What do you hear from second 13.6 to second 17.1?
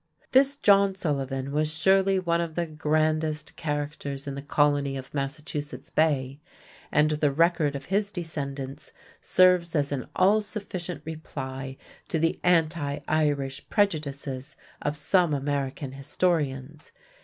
prejudices of some American historians.